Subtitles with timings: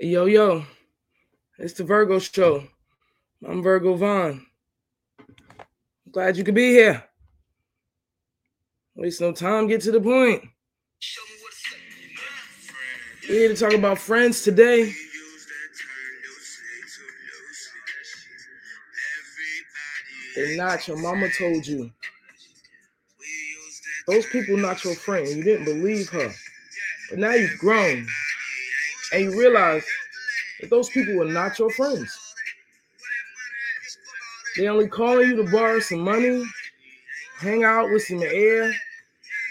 [0.00, 0.64] Yo, yo,
[1.58, 2.64] it's the Virgo show.
[3.46, 4.46] I'm Virgo Vaughn.
[6.10, 7.04] Glad you could be here.
[8.94, 10.42] Waste no time, get to the point.
[13.28, 14.92] We're here to talk about friends today.
[20.34, 21.90] They're not your mama told you.
[24.06, 25.28] Those people not your friend.
[25.28, 26.32] You didn't believe her.
[27.10, 28.06] But now you've grown
[29.12, 29.84] and you realize
[30.60, 32.34] that those people were not your friends.
[34.56, 36.44] They only calling you to borrow some money,
[37.38, 38.72] hang out with some air,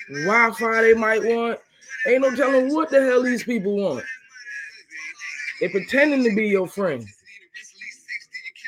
[0.09, 1.59] Wi-Fi they might want.
[2.07, 4.03] Ain't no telling what the hell these people want.
[5.59, 7.07] They pretending to be your friend.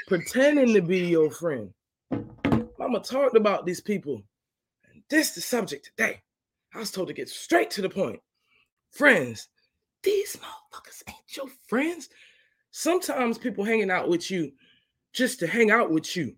[0.07, 1.73] Pretending to be your friend.
[2.77, 4.21] Mama talked about these people.
[4.91, 6.21] And this the subject today.
[6.75, 8.19] I was told to get straight to the point.
[8.91, 9.49] Friends,
[10.03, 12.09] these motherfuckers ain't your friends.
[12.71, 14.51] Sometimes people hanging out with you
[15.13, 16.35] just to hang out with you.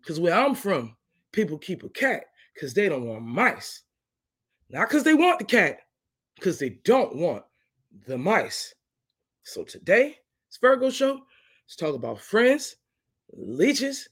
[0.00, 0.96] Because where I'm from,
[1.32, 3.82] people keep a cat because they don't want mice.
[4.70, 5.78] Not because they want the cat,
[6.36, 7.44] because they don't want
[8.06, 8.74] the mice.
[9.44, 11.20] So today, it's Virgo show.
[11.64, 12.76] Let's talk about friends,
[13.32, 14.08] leeches,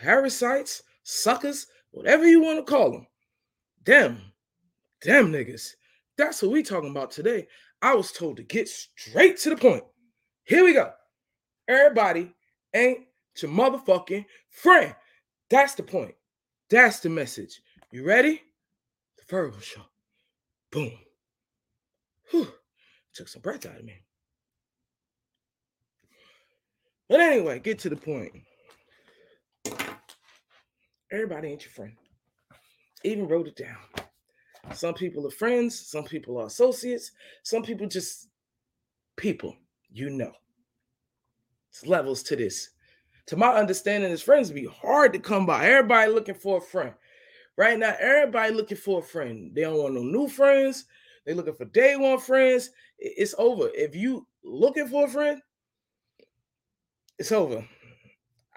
[0.00, 3.06] parasites, suckers, whatever you want to call them.
[3.84, 4.20] Them,
[5.02, 5.70] damn niggas.
[6.16, 7.46] That's what we talking about today.
[7.84, 9.84] I was told to get straight to the point.
[10.44, 10.90] Here we go.
[11.68, 12.32] Everybody
[12.74, 13.00] ain't
[13.42, 14.94] your motherfucking friend.
[15.50, 16.14] That's the point.
[16.70, 17.60] That's the message.
[17.92, 18.40] You ready?
[19.18, 19.82] The Virgo show.
[20.72, 20.92] Boom.
[22.30, 22.48] Whew.
[23.12, 24.00] Took some breath out of me.
[27.10, 28.32] But anyway, get to the point.
[31.12, 31.92] Everybody ain't your friend.
[33.04, 33.76] Even wrote it down.
[34.72, 37.12] Some people are friends, some people are associates,
[37.42, 38.28] some people just
[39.16, 39.56] people,
[39.92, 40.32] you know.
[41.70, 42.70] It's levels to this.
[43.26, 45.66] To my understanding, as friends be hard to come by.
[45.66, 46.92] Everybody looking for a friend.
[47.56, 49.52] Right now, everybody looking for a friend.
[49.54, 50.84] They don't want no new friends.
[51.24, 52.70] They looking for day one friends.
[52.98, 53.70] It's over.
[53.74, 55.40] If you looking for a friend,
[57.18, 57.66] it's over.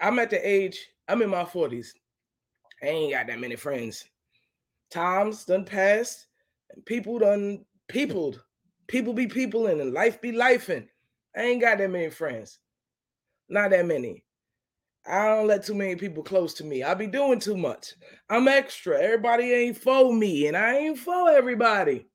[0.00, 1.88] I'm at the age, I'm in my 40s.
[2.82, 4.04] I ain't got that many friends.
[4.90, 6.26] Times done passed,
[6.70, 8.42] and people done peopled.
[8.86, 10.88] People be people and life be lifing.
[11.36, 12.58] I ain't got that many friends.
[13.48, 14.24] Not that many.
[15.06, 16.82] I don't let too many people close to me.
[16.82, 17.94] I be doing too much.
[18.28, 19.00] I'm extra.
[19.00, 22.08] Everybody ain't for me, and I ain't for everybody.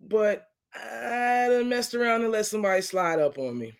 [0.00, 3.72] But I done messed around and let somebody slide up on me.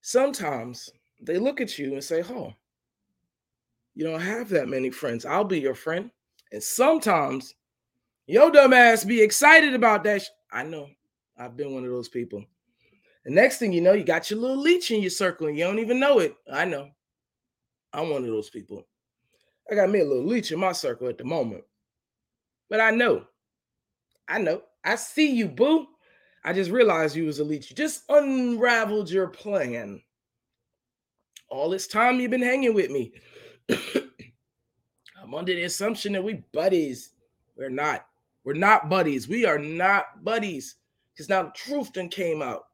[0.00, 0.88] Sometimes
[1.20, 2.54] they look at you and say, Oh,
[3.94, 5.24] you don't have that many friends.
[5.24, 6.10] I'll be your friend.
[6.52, 7.54] And sometimes
[8.26, 10.22] your dumb ass be excited about that.
[10.22, 10.88] Sh- I know.
[11.38, 12.44] I've been one of those people.
[13.24, 15.64] The next thing you know, you got your little leech in your circle and you
[15.64, 16.36] don't even know it.
[16.52, 16.90] I know.
[17.92, 18.86] I'm one of those people.
[19.70, 21.64] I got me a little leech in my circle at the moment.
[22.68, 23.24] But I know.
[24.28, 24.62] I know.
[24.84, 25.86] I see you, boo.
[26.44, 27.70] I just realized you was a leech.
[27.70, 30.02] You just unraveled your plan.
[31.48, 33.12] All this time you've been hanging with me.
[35.22, 37.10] I'm under the assumption that we buddies.
[37.56, 38.06] We're not.
[38.44, 39.28] We're not buddies.
[39.28, 40.76] We are not buddies.
[41.12, 42.64] Because now the truth then came out.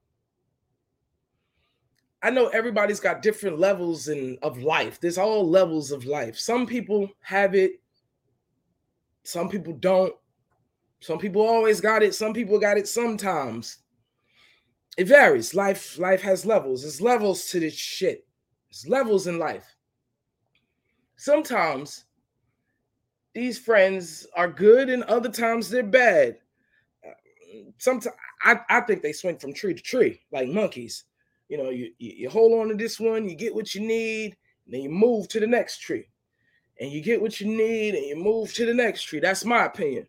[2.22, 5.00] I know everybody's got different levels in of life.
[5.00, 6.36] There's all levels of life.
[6.36, 7.80] Some people have it,
[9.22, 10.14] some people don't.
[11.00, 13.78] Some people always got it, some people got it sometimes.
[14.96, 15.54] It varies.
[15.54, 16.82] Life life has levels.
[16.82, 18.26] There's levels to this shit.
[18.68, 19.76] There's levels in life.
[21.18, 22.06] Sometimes
[23.34, 26.38] these friends are good and other times they're bad.
[27.76, 31.04] Sometimes I, I think they swing from tree to tree like monkeys
[31.48, 34.36] you know, you, you, hold on to this one, you get what you need,
[34.66, 36.08] then you move to the next tree.
[36.80, 39.18] And you get what you need and you move to the next tree.
[39.18, 40.06] That's my opinion.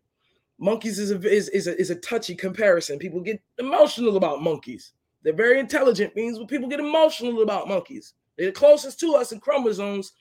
[0.58, 2.98] Monkeys is a is, is a is a touchy comparison.
[2.98, 4.92] People get emotional about monkeys.
[5.22, 8.12] They're very intelligent beings, but people get emotional about monkeys.
[8.36, 10.12] They're the closest to us in chromosomes,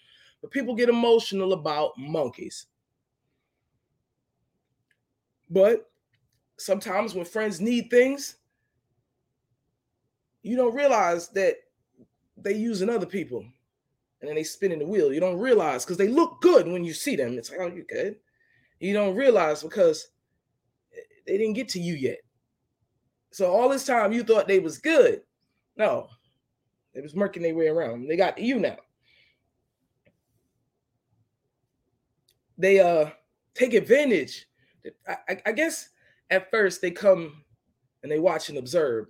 [0.42, 2.68] but people get emotional about monkeys.
[5.50, 5.90] But
[6.58, 8.36] sometimes when friends need things,
[10.44, 11.56] you don't realize that
[12.38, 13.44] they using other people
[14.22, 15.14] and then they spinning the wheel.
[15.14, 17.38] You don't realize because they look good when you see them.
[17.38, 18.18] It's like, oh, you good.
[18.80, 20.10] You don't realize because
[21.26, 22.20] they didn't get to you yet.
[23.32, 25.22] So all this time you thought they was good.
[25.78, 26.08] No,
[26.94, 28.08] they was murking their way around.
[28.08, 28.78] They got you now.
[32.60, 33.10] They uh
[33.56, 34.46] take advantage.
[35.08, 35.90] I, I, I guess
[36.30, 37.44] at first they come
[38.04, 39.08] and they watch and observe,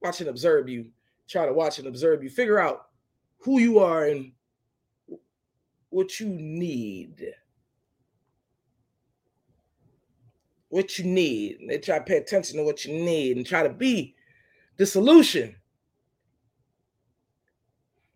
[0.00, 0.86] watch and observe you,
[1.28, 2.86] try to watch and observe you, figure out
[3.38, 4.32] who you are and
[5.90, 7.32] what you need.
[10.68, 11.58] What you need.
[11.68, 14.14] They try to pay attention to what you need and try to be
[14.76, 15.56] the solution.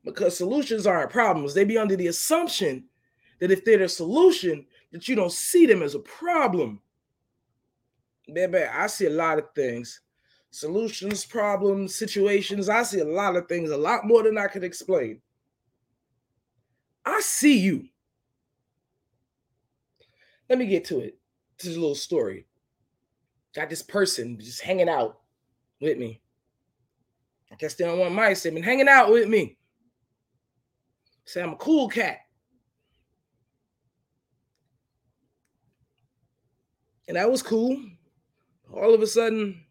[0.04, 1.54] Because solutions aren't problems.
[1.54, 2.84] They be under the assumption
[3.40, 6.81] that if they're the solution, that you don't see them as a problem.
[8.32, 10.00] Baby, I see a lot of things.
[10.50, 12.69] Solutions, problems, situations.
[12.69, 15.20] I see a lot of things, a lot more than I could explain.
[17.04, 17.88] I see you.
[20.48, 21.16] Let me get to it.
[21.58, 22.46] This is a little story.
[23.54, 25.20] Got this person just hanging out
[25.81, 26.20] with me.
[27.52, 29.56] I guess they don't want my say, been hanging out with me.
[31.25, 32.19] Say I'm a cool cat.
[37.10, 37.76] And that was cool.
[38.72, 39.64] All of a sudden,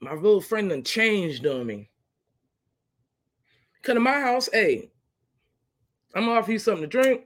[0.00, 1.90] my little friend done changed on me.
[3.82, 4.90] Come to my house, hey,
[6.14, 7.24] I'm gonna offer you something to drink,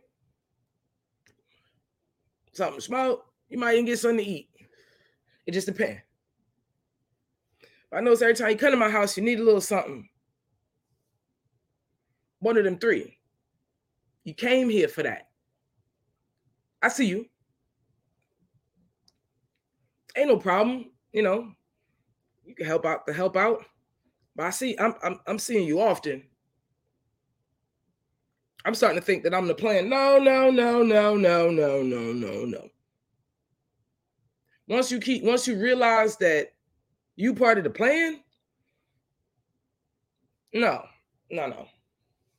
[2.52, 3.26] something to smoke.
[3.48, 4.48] You might even get something to eat.
[5.46, 6.00] It just depends.
[7.92, 10.08] I know every time you come to my house, you need a little something.
[12.40, 13.18] One of them three.
[14.24, 15.28] You came here for that.
[16.82, 17.26] I see you.
[20.20, 21.50] Ain't no problem, you know.
[22.44, 23.64] You can help out to help out.
[24.36, 26.22] But I see I'm I'm I'm seeing you often.
[28.66, 29.88] I'm starting to think that I'm the plan.
[29.88, 32.68] No, no, no, no, no, no, no, no, no.
[34.68, 36.52] Once you keep, once you realize that
[37.16, 38.20] you part of the plan,
[40.52, 40.84] no,
[41.30, 41.66] no, no.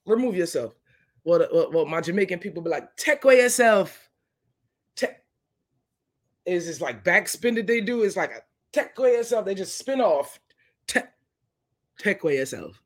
[0.06, 0.76] Remove yourself.
[1.24, 4.11] What, what, what my Jamaican people be like, take away yourself.
[6.46, 8.04] Is this like backspin that they do?
[8.04, 8.42] Is like a
[8.98, 9.46] away yourself.
[9.46, 10.40] They just spin off.
[10.88, 11.14] Tech,
[12.00, 12.82] take away yourself.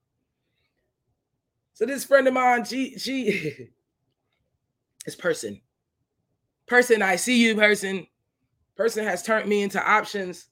[1.73, 3.69] So this friend of mine, she she
[5.05, 5.61] this person.
[6.67, 8.07] Person, I see you, person.
[8.75, 10.47] Person has turned me into options.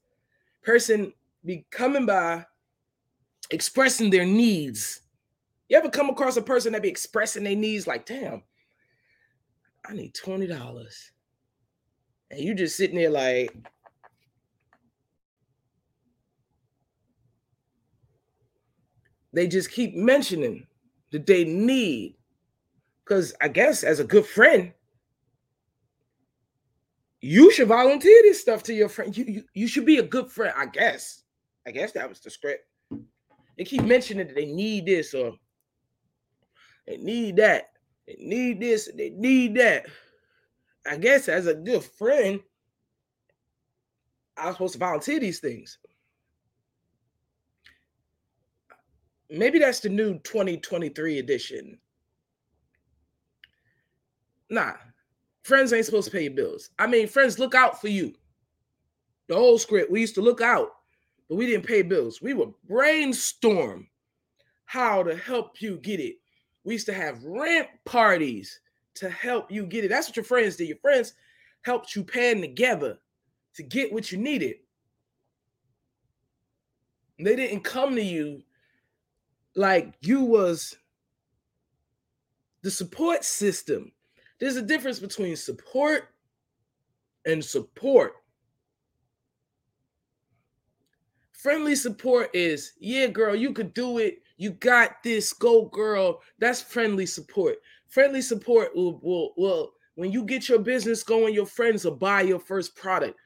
[0.62, 1.12] Person
[1.44, 2.46] be coming by
[3.50, 5.02] expressing their needs.
[5.70, 8.44] You ever come across a person that be expressing their needs like, damn,
[9.86, 10.86] I need $20.
[12.34, 13.56] And you just sitting there like,
[19.32, 20.66] they just keep mentioning
[21.12, 22.16] that they need.
[23.04, 24.74] Because I guess as a good friend,
[27.22, 29.16] you should volunteer this stuff to your friend.
[29.16, 31.22] You, you, you should be a good friend, I guess.
[31.68, 32.66] I guess that was the script.
[33.58, 35.34] They keep mentioning that they need this or
[36.88, 37.74] they need that.
[38.08, 38.90] They need this.
[38.98, 39.86] They need that.
[40.86, 42.42] I guess as a good friend,
[44.38, 45.78] I was supposed to volunteer these things.
[49.30, 51.80] Maybe that's the new 2023 edition.
[54.50, 54.74] Nah,
[55.44, 56.70] friends ain't supposed to pay your bills.
[56.78, 58.14] I mean, friends look out for you.
[59.28, 60.70] The old script, we used to look out,
[61.30, 62.22] but we didn't pay bills.
[62.22, 63.88] We would brainstorm
[64.66, 66.18] how to help you get it.
[66.64, 68.60] We used to have rent parties
[68.96, 69.90] to help you get it.
[69.90, 70.68] That's what your friends did.
[70.68, 71.14] Your friends
[71.64, 73.00] helped you pan together
[73.56, 74.58] to get what you needed.
[77.20, 78.44] They didn't come to you
[79.56, 80.76] like you was
[82.64, 83.92] the support system.
[84.40, 86.10] There's a difference between support
[87.26, 88.14] and support.
[91.32, 94.20] Friendly support is, yeah, girl, you could do it.
[94.38, 95.34] You got this.
[95.34, 96.22] Go, girl.
[96.40, 97.58] That's friendly support.
[97.94, 102.22] Friendly support will, will, will when you get your business going, your friends will buy
[102.22, 103.20] your first product.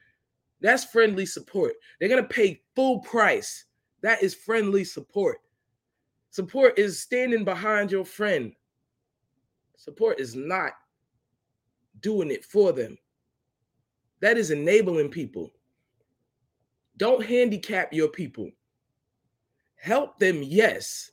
[0.60, 1.72] That's friendly support.
[1.98, 3.64] They're going to pay full price.
[4.02, 5.38] That is friendly support.
[6.32, 8.52] Support is standing behind your friend.
[9.76, 10.72] Support is not
[12.00, 12.98] doing it for them.
[14.20, 15.50] That is enabling people.
[16.98, 18.50] Don't handicap your people.
[19.76, 21.12] Help them, yes.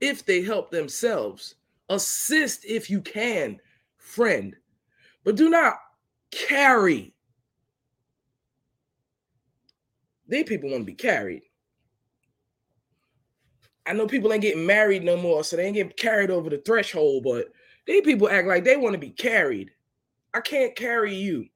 [0.00, 1.56] If they help themselves,
[1.88, 3.58] assist if you can,
[3.98, 4.56] friend,
[5.24, 5.74] but do not
[6.30, 7.14] carry
[10.30, 11.42] These people want to be carried.
[13.84, 16.58] I know people ain't getting married no more, so they ain't getting carried over the
[16.58, 17.48] threshold, but
[17.84, 19.72] these people act like they want to be carried.
[20.32, 21.46] I can't carry you.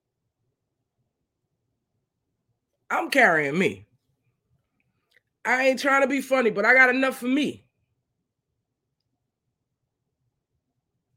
[2.90, 3.86] I'm carrying me.
[5.44, 7.63] I ain't trying to be funny, but I got enough for me.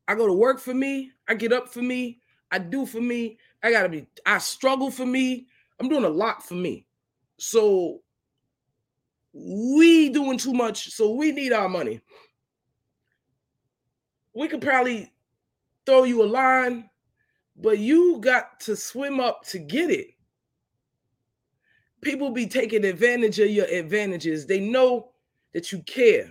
[0.08, 1.12] I go to work for me.
[1.28, 2.22] I get up for me.
[2.52, 3.38] I do for me.
[3.64, 5.48] I gotta be, I struggle for me.
[5.80, 6.88] I'm doing a lot for me.
[7.38, 8.02] So
[9.34, 10.92] we doing too much.
[10.92, 12.02] So we need our money.
[14.34, 15.12] We could probably
[15.86, 16.90] throw you a line,
[17.56, 20.08] but you got to swim up to get it.
[22.02, 24.46] People be taking advantage of your advantages.
[24.46, 25.12] They know
[25.54, 26.30] that you care.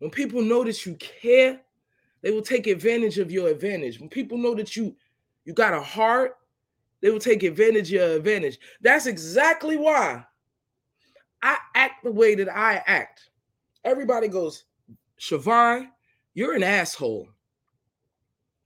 [0.00, 1.60] When people know that you care,
[2.22, 4.00] they will take advantage of your advantage.
[4.00, 4.96] When people know that you
[5.44, 6.36] you got a heart,
[7.00, 8.58] they will take advantage of your advantage.
[8.80, 10.24] That's exactly why
[11.42, 13.30] I act the way that I act.
[13.84, 14.64] Everybody goes,
[15.18, 15.88] Siobhan,
[16.34, 17.28] you're an asshole.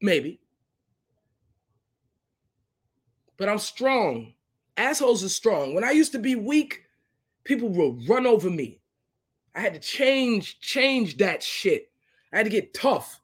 [0.00, 0.40] Maybe.
[3.36, 4.34] But I'm strong.
[4.76, 5.74] Assholes are strong.
[5.74, 6.82] When I used to be weak,
[7.44, 8.80] people will run over me.
[9.54, 11.90] I had to change, change that shit.
[12.32, 13.20] I had to get tough.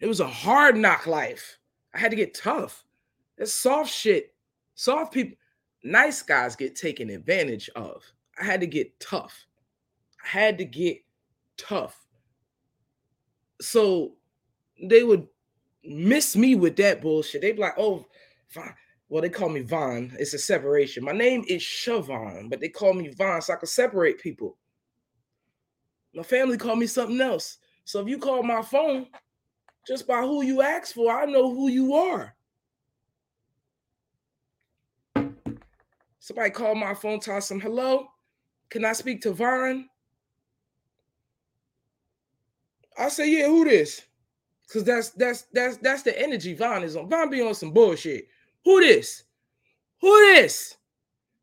[0.00, 1.58] It was a hard knock life.
[1.94, 2.84] I had to get tough.
[3.36, 4.34] That's soft shit.
[4.74, 5.36] Soft people,
[5.84, 8.02] nice guys get taken advantage of.
[8.38, 9.46] I had to get tough.
[10.24, 10.98] I had to get
[11.56, 12.06] tough.
[13.60, 14.12] So
[14.82, 15.26] they would
[15.84, 17.40] miss me with that bullshit.
[17.40, 18.04] They'd be like, oh,
[18.48, 18.74] fine.
[19.08, 20.16] Well, they call me Vaughn.
[20.18, 21.04] It's a separation.
[21.04, 24.56] My name is Siobhan, but they call me Vaughn so I can separate people.
[26.14, 27.58] My family called me something else.
[27.84, 29.06] So if you call my phone,
[29.86, 32.34] just by who you ask for, I know who you are.
[36.18, 38.08] Somebody called my phone, toss them, hello,
[38.70, 39.88] can I speak to Vaughn?
[42.98, 44.02] I say, yeah, who this?
[44.72, 47.08] Cause that's that's that's that's the energy Vaughn is on.
[47.08, 48.26] Vaughn be on some bullshit.
[48.66, 49.22] Who this?
[50.00, 50.76] Who this?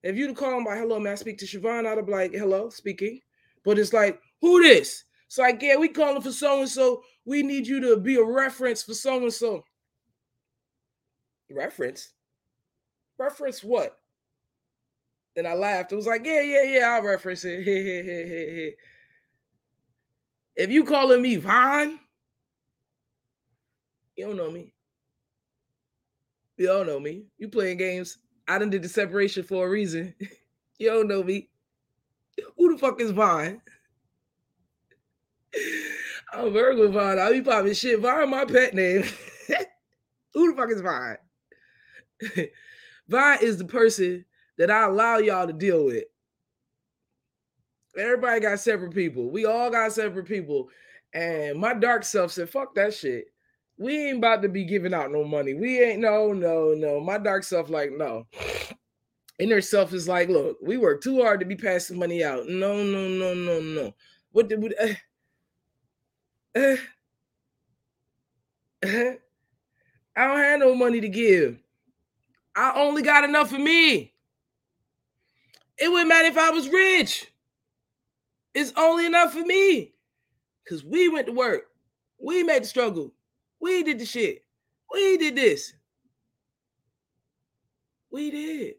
[0.04, 2.34] If you to call him by hello, man, I speak to Siobhan, I'd be like,
[2.34, 3.22] hello, speaking.
[3.64, 5.06] But it's like, who this?
[5.28, 7.02] It's like, yeah, we calling for so and so.
[7.24, 9.64] We need you to be a reference for so and so.
[11.50, 12.12] Reference?
[13.18, 13.98] Reference what?
[15.34, 15.94] Then I laughed.
[15.94, 17.66] It was like, yeah, yeah, yeah, I'll reference it.
[20.58, 22.02] if you calling me Vaughn,
[24.18, 24.74] you don't know me.
[26.64, 27.26] You don't know me.
[27.38, 28.20] You playing games.
[28.48, 30.16] I done did the separation for a reason.
[30.80, 31.50] you don't know me.
[32.56, 33.60] Who the fuck is Vaughn?
[36.34, 37.20] I'm Virgo Vaughn.
[37.20, 38.00] I be popping shit.
[38.00, 39.04] Vaughn, my pet name.
[40.34, 41.18] Who the fuck is Vaughn?
[43.10, 44.24] Vaughn is the person
[44.58, 46.06] that I allow y'all to deal with.
[47.98, 49.30] Everybody got separate people.
[49.30, 50.70] We all got separate people.
[51.14, 53.33] And my dark self said, fuck that shit
[53.84, 55.54] we ain't about to be giving out no money.
[55.54, 57.02] We ain't no, no, no.
[57.02, 58.26] My dark self, like, no.
[59.40, 62.48] Inner self is like, look, we work too hard to be passing money out.
[62.48, 63.94] No, no, no, no, no.
[64.32, 64.94] What did uh,
[66.58, 66.76] uh,
[68.86, 69.12] uh,
[70.16, 71.60] I don't have no money to give.
[72.56, 74.14] I only got enough for me.
[75.78, 77.30] It wouldn't matter if I was rich.
[78.54, 79.94] It's only enough for me.
[80.64, 81.64] Because we went to work.
[82.18, 83.12] We made the struggle.
[83.64, 84.44] We did the shit.
[84.92, 85.72] We did this.
[88.12, 88.74] We did.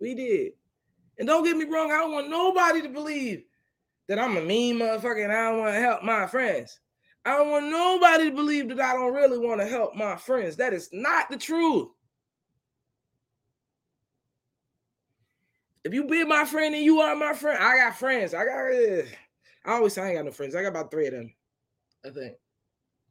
[0.00, 0.52] We did.
[1.18, 3.44] And don't get me wrong, I don't want nobody to believe
[4.08, 6.80] that I'm a mean motherfucker and I don't want to help my friends.
[7.26, 10.56] I don't want nobody to believe that I don't really want to help my friends.
[10.56, 11.88] That is not the truth.
[15.84, 18.32] If you be my friend and you are my friend, I got friends.
[18.32, 18.72] I got.
[18.72, 19.02] Uh,
[19.66, 20.54] I always say I ain't got no friends.
[20.54, 21.34] I got about three of them.
[22.02, 22.36] I think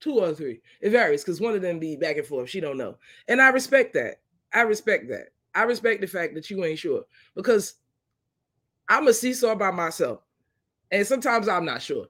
[0.06, 0.62] two or three.
[0.82, 2.50] It varies because one of them be back and forth.
[2.50, 2.98] She don't know,
[3.28, 4.22] and I respect that.
[4.54, 5.30] I respect that.
[5.56, 7.04] I respect the fact that you ain't sure
[7.36, 7.76] because
[8.88, 10.20] I'm a seesaw by myself,
[10.92, 12.06] and sometimes I'm not sure.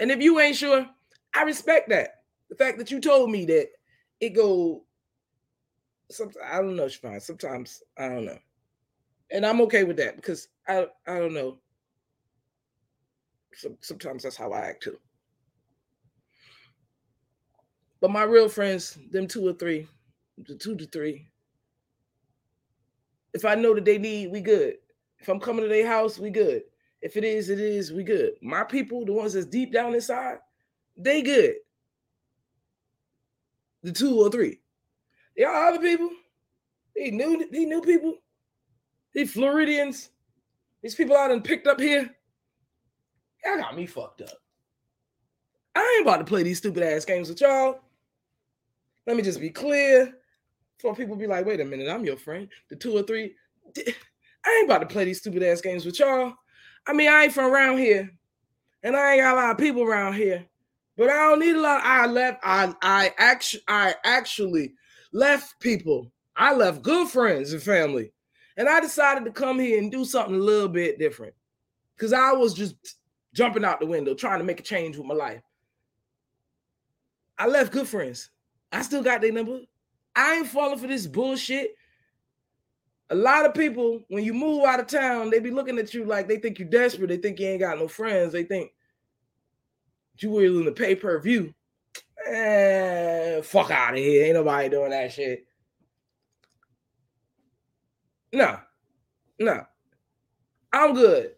[0.00, 0.84] And if you ain't sure,
[1.32, 2.22] I respect that.
[2.48, 3.68] The fact that you told me that
[4.20, 4.84] it go.
[6.10, 7.20] Sometimes I don't know, fine.
[7.20, 8.38] Sometimes I don't know,
[9.30, 11.58] and I'm okay with that because I I don't know.
[13.54, 14.98] So, sometimes that's how I act too.
[18.00, 19.86] But my real friends, them two or three,
[20.38, 21.28] the two to three.
[23.34, 24.76] If I know that they need, we good.
[25.18, 26.62] If I'm coming to their house, we good.
[27.02, 28.32] If it is, it is, we good.
[28.42, 30.38] My people, the ones that's deep down inside,
[30.96, 31.54] they good.
[33.82, 34.60] The two or three.
[35.36, 36.10] Y'all other people,
[36.94, 38.16] these new, these new people,
[39.14, 40.10] these Floridians,
[40.82, 42.10] these people I done picked up here,
[43.44, 44.36] y'all got me fucked up.
[45.74, 47.80] I ain't about to play these stupid ass games with y'all.
[49.06, 50.12] Let me just be clear.
[50.78, 52.48] For people be like, wait a minute, I'm your friend.
[52.70, 53.34] The two or three.
[53.76, 56.34] I ain't about to play these stupid ass games with y'all.
[56.86, 58.10] I mean, I ain't from around here.
[58.82, 60.46] And I ain't got a lot of people around here.
[60.96, 61.82] But I don't need a lot.
[61.82, 62.40] I left.
[62.42, 64.74] I I actually I actually
[65.12, 66.12] left people.
[66.36, 68.12] I left good friends and family,
[68.56, 71.34] and I decided to come here and do something a little bit different
[71.96, 72.96] because I was just
[73.32, 75.42] jumping out the window trying to make a change with my life.
[77.38, 78.28] I left good friends.
[78.72, 79.60] I still got their number.
[80.14, 81.74] I ain't falling for this bullshit.
[83.10, 86.04] A lot of people, when you move out of town, they be looking at you
[86.04, 87.08] like they think you're desperate.
[87.08, 88.32] They think you ain't got no friends.
[88.32, 88.72] They think
[90.18, 91.52] you willing to pay per view.
[92.26, 94.26] Eh, fuck out of here.
[94.26, 95.46] Ain't nobody doing that shit.
[98.32, 98.58] No,
[99.38, 99.64] no.
[100.72, 101.32] I'm good.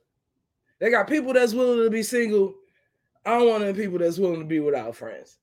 [0.79, 2.55] They got people that's willing to be single.
[3.25, 5.39] I don't want the people that's willing to be without friends.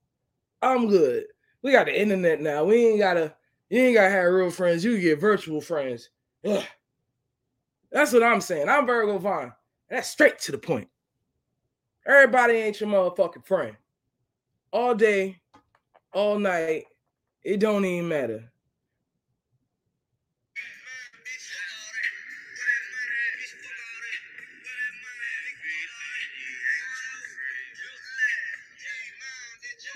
[0.61, 1.25] I'm good.
[1.61, 2.63] We got the internet now.
[2.63, 3.35] We ain't gotta,
[3.69, 4.83] you ain't gotta have real friends.
[4.83, 6.09] You get virtual friends.
[6.45, 6.63] Ugh.
[7.91, 8.69] That's what I'm saying.
[8.69, 9.53] I'm Virgo Vaughn.
[9.89, 10.87] That's straight to the point.
[12.05, 13.75] Everybody ain't your motherfucking friend.
[14.71, 15.41] All day,
[16.13, 16.85] all night,
[17.43, 18.51] it don't even matter.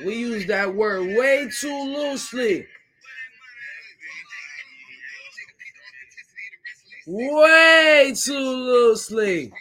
[0.06, 2.68] We use that word way too loosely.
[7.08, 9.54] Way too loosely.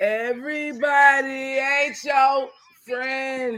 [0.00, 2.48] Everybody ain't your
[2.84, 3.52] friend.